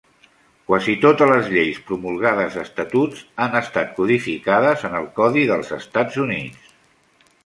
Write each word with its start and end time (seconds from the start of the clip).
Quasi 0.69 0.93
totes 1.01 1.27
les 1.31 1.49
lleis 1.55 1.81
promulgades 1.89 2.57
estatuts 2.61 3.21
han 3.45 3.57
estat 3.59 3.91
codificades 3.99 4.87
en 4.89 4.97
el 5.01 5.05
Codi 5.21 5.45
dels 5.53 5.71
Estats 5.79 6.19
Units. 6.25 6.73